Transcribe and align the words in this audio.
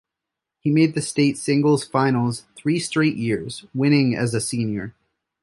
He 0.61 0.71
made 0.71 0.95
the 0.95 1.01
state 1.03 1.37
singles 1.37 1.85
finals 1.85 2.45
three 2.55 2.79
straight 2.79 3.17
years, 3.17 3.65
winning 3.71 4.15
as 4.15 4.33
a 4.33 4.41
senior. 4.41 4.95